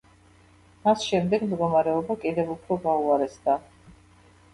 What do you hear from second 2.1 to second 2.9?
კიდევ უფრო